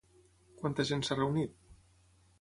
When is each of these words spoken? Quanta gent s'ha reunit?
Quanta 0.61 0.87
gent 0.91 1.05
s'ha 1.09 1.19
reunit? 1.21 1.55